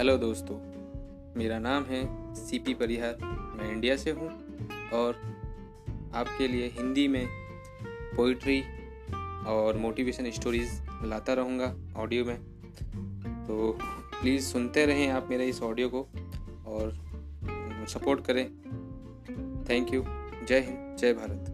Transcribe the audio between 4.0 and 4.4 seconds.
हूँ